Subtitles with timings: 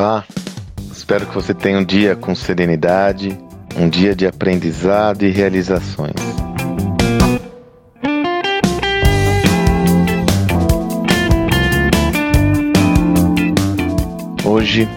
[0.00, 0.24] Olá,
[0.92, 3.36] espero que você tenha um dia com serenidade,
[3.76, 6.14] um dia de aprendizado e realizações.
[14.44, 14.88] Hoje,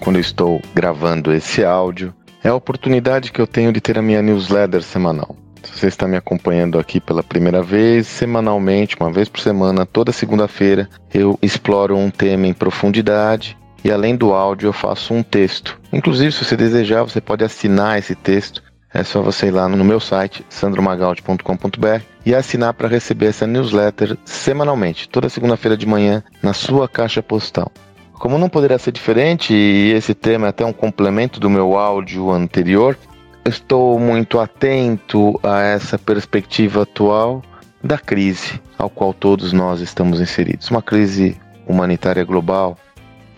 [0.00, 2.12] quando eu estou gravando esse áudio,
[2.42, 5.36] é a oportunidade que eu tenho de ter a minha newsletter semanal.
[5.62, 10.10] Se você está me acompanhando aqui pela primeira vez, semanalmente, uma vez por semana, toda
[10.10, 15.78] segunda-feira, eu exploro um tema em profundidade e além do áudio eu faço um texto.
[15.92, 18.62] Inclusive, se você desejar, você pode assinar esse texto.
[18.92, 24.16] É só você ir lá no meu site, sandromagaldi.com.br e assinar para receber essa newsletter
[24.24, 27.70] semanalmente, toda segunda-feira de manhã, na sua caixa postal.
[28.14, 32.30] Como não poderia ser diferente, e esse tema é até um complemento do meu áudio
[32.30, 32.98] anterior,
[33.44, 37.42] estou muito atento a essa perspectiva atual
[37.82, 40.70] da crise ao qual todos nós estamos inseridos.
[40.70, 42.76] Uma crise humanitária global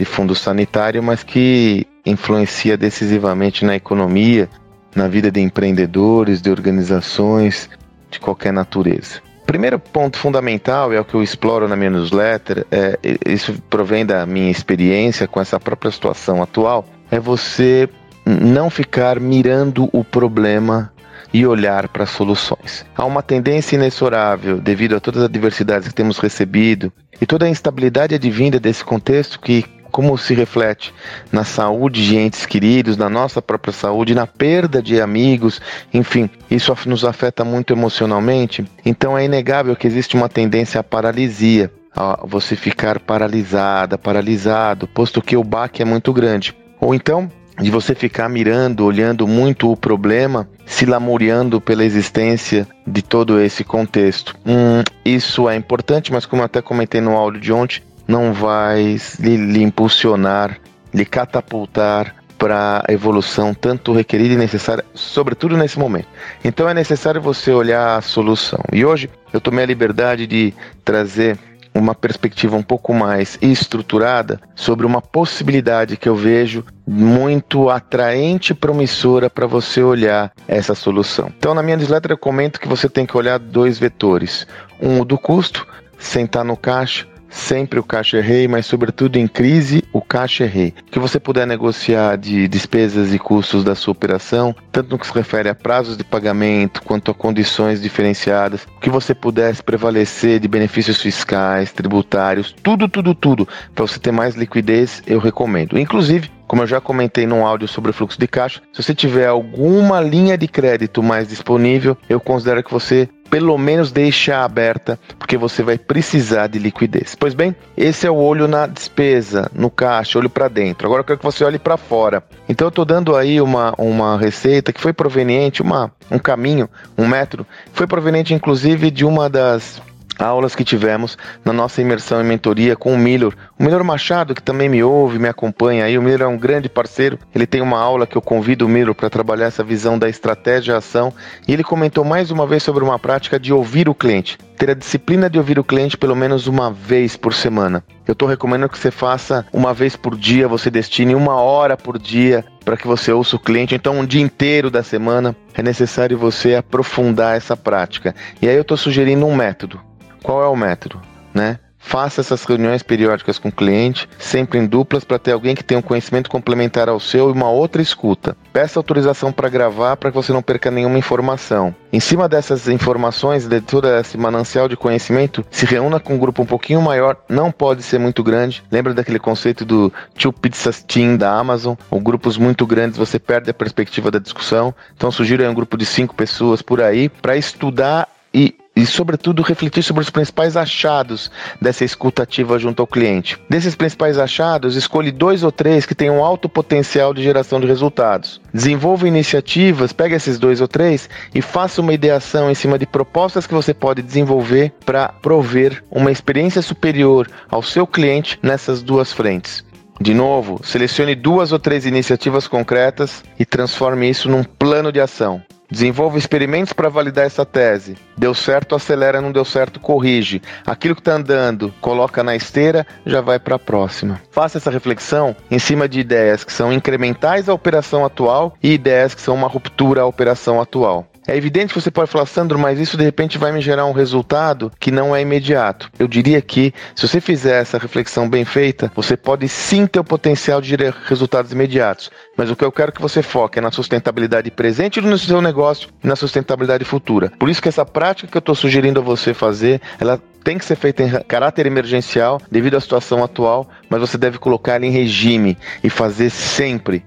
[0.01, 4.49] de fundo sanitário, mas que influencia decisivamente na economia,
[4.97, 7.69] na vida de empreendedores, de organizações
[8.11, 9.21] de qualquer natureza.
[9.45, 14.25] Primeiro ponto fundamental, é o que eu exploro na minha newsletter, é, isso provém da
[14.25, 17.87] minha experiência com essa própria situação atual, é você
[18.25, 20.91] não ficar mirando o problema
[21.31, 22.87] e olhar para soluções.
[22.97, 26.91] Há uma tendência inexorável, devido a todas as adversidades que temos recebido
[27.21, 30.95] e toda a instabilidade advinda desse contexto que como se reflete
[31.31, 35.61] na saúde de entes queridos, na nossa própria saúde, na perda de amigos,
[35.93, 38.65] enfim, isso nos afeta muito emocionalmente.
[38.85, 45.21] Então é inegável que existe uma tendência à paralisia, a você ficar paralisada, paralisado, posto
[45.21, 46.57] que o baque é muito grande.
[46.81, 47.31] Ou então
[47.61, 53.63] de você ficar mirando, olhando muito o problema, se lamuriando pela existência de todo esse
[53.65, 54.35] contexto.
[54.47, 58.97] Hum, isso é importante, mas como eu até comentei no áudio de ontem, não vai
[59.21, 60.59] lhe, lhe impulsionar,
[60.93, 66.09] lhe catapultar para a evolução tanto requerida e necessária, sobretudo nesse momento.
[66.45, 68.59] Então é necessário você olhar a solução.
[68.73, 70.53] E hoje eu tomei a liberdade de
[70.85, 71.39] trazer
[71.73, 78.57] uma perspectiva um pouco mais estruturada sobre uma possibilidade que eu vejo muito atraente e
[78.57, 81.31] promissora para você olhar essa solução.
[81.39, 84.49] Então, na minha newsletter, eu comento que você tem que olhar dois vetores:
[84.81, 85.65] um do custo,
[85.97, 90.47] sentar no caixa sempre o caixa é rei, mas sobretudo em crise, o caixa é
[90.47, 90.75] rei.
[90.89, 95.07] O que você puder negociar de despesas e custos da sua operação, tanto no que
[95.07, 100.41] se refere a prazos de pagamento quanto a condições diferenciadas, o que você pudesse prevalecer
[100.41, 105.79] de benefícios fiscais, tributários, tudo, tudo, tudo, para você ter mais liquidez, eu recomendo.
[105.79, 109.29] Inclusive, como eu já comentei num áudio sobre o fluxo de caixa, se você tiver
[109.29, 115.37] alguma linha de crédito mais disponível, eu considero que você pelo menos deixe aberta, porque
[115.37, 117.15] você vai precisar de liquidez.
[117.15, 120.87] Pois bem, esse é o olho na despesa, no caixa, olho para dentro.
[120.87, 122.23] Agora eu quero que você olhe para fora.
[122.49, 126.69] Então eu estou dando aí uma, uma receita que foi proveniente, uma, um caminho,
[126.99, 129.81] um método, foi proveniente inclusive de uma das
[130.21, 133.33] aulas que tivemos na nossa imersão em mentoria com o Miller.
[133.59, 135.97] O Miller Machado, que também me ouve, me acompanha aí.
[135.99, 137.19] O Miller é um grande parceiro.
[137.35, 140.73] Ele tem uma aula que eu convido o Miller para trabalhar essa visão da estratégia
[140.73, 141.13] e ação.
[141.47, 144.39] E ele comentou mais uma vez sobre uma prática de ouvir o cliente.
[144.57, 147.83] Ter a disciplina de ouvir o cliente pelo menos uma vez por semana.
[148.07, 151.99] Eu estou recomendando que você faça uma vez por dia, você destine uma hora por
[151.99, 153.75] dia para que você ouça o cliente.
[153.75, 158.15] Então, um dia inteiro da semana é necessário você aprofundar essa prática.
[158.43, 159.90] E aí eu estou sugerindo um método.
[160.23, 161.01] Qual é o método,
[161.35, 161.59] né?
[161.83, 165.81] Faça essas reuniões periódicas com o cliente, sempre em duplas, para ter alguém que tenha
[165.81, 168.37] um conhecimento complementar ao seu e uma outra escuta.
[168.53, 171.75] Peça autorização para gravar para que você não perca nenhuma informação.
[171.91, 176.43] Em cima dessas informações, de todo esse manancial de conhecimento, se reúna com um grupo
[176.43, 178.63] um pouquinho maior, não pode ser muito grande.
[178.71, 181.75] Lembra daquele conceito do Two Pizzas Team da Amazon?
[181.91, 184.75] Ou grupos muito grandes você perde a perspectiva da discussão.
[184.95, 189.83] Então sugiro um grupo de cinco pessoas por aí para estudar e e, sobretudo, refletir
[189.83, 191.31] sobre os principais achados
[191.61, 193.39] dessa escutativa junto ao cliente.
[193.49, 198.41] Desses principais achados, escolhe dois ou três que tenham alto potencial de geração de resultados.
[198.53, 203.47] Desenvolva iniciativas, pegue esses dois ou três e faça uma ideação em cima de propostas
[203.47, 209.65] que você pode desenvolver para prover uma experiência superior ao seu cliente nessas duas frentes.
[210.01, 215.43] De novo, selecione duas ou três iniciativas concretas e transforme isso num plano de ação.
[215.71, 217.97] Desenvolva experimentos para validar essa tese.
[218.17, 220.43] Deu certo, acelera, não deu certo, corrige.
[220.67, 224.21] Aquilo que está andando, coloca na esteira, já vai para a próxima.
[224.31, 229.15] Faça essa reflexão em cima de ideias que são incrementais à operação atual e ideias
[229.15, 231.10] que são uma ruptura à operação atual.
[231.31, 233.93] É evidente que você pode falar, Sandro, mas isso de repente vai me gerar um
[233.93, 235.89] resultado que não é imediato.
[235.97, 240.05] Eu diria que, se você fizer essa reflexão bem feita, você pode sim ter o
[240.05, 242.11] potencial de gerar resultados imediatos.
[242.37, 245.89] Mas o que eu quero que você foque é na sustentabilidade presente no seu negócio
[246.03, 247.31] e na sustentabilidade futura.
[247.39, 250.65] Por isso que essa prática que eu estou sugerindo a você fazer, ela tem que
[250.65, 255.57] ser feita em caráter emergencial devido à situação atual, mas você deve colocar em regime
[255.85, 257.05] e fazer sempre.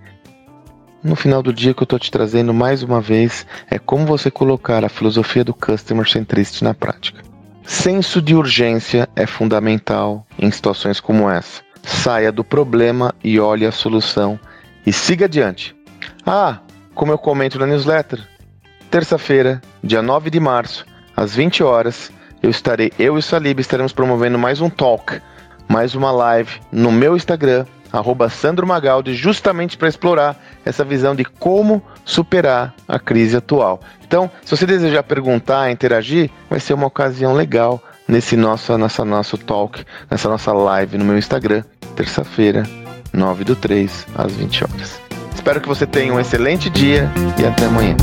[1.03, 4.05] No final do dia, o que eu estou te trazendo mais uma vez é como
[4.05, 7.21] você colocar a filosofia do Customer Centricity na prática.
[7.65, 11.61] Senso de urgência é fundamental em situações como essa.
[11.83, 14.39] Saia do problema e olhe a solução
[14.85, 15.75] e siga adiante.
[16.25, 16.59] Ah,
[16.95, 18.25] como eu comento na newsletter,
[18.89, 20.85] terça-feira, dia 9 de março,
[21.17, 25.19] às 20 horas, eu estarei, eu e o Salib estaremos promovendo mais um talk,
[25.67, 30.35] mais uma live no meu Instagram, arroba Sandro Magaldi, justamente para explorar
[30.65, 33.79] essa visão de como superar a crise atual.
[34.05, 39.37] Então, se você desejar perguntar, interagir, vai ser uma ocasião legal nesse nosso, nessa nosso
[39.37, 41.63] talk, nessa nossa live no meu Instagram,
[41.95, 42.63] terça-feira,
[43.13, 44.99] 9 do 3, às 20 horas.
[45.35, 47.09] Espero que você tenha um excelente dia
[47.39, 47.95] e até amanhã.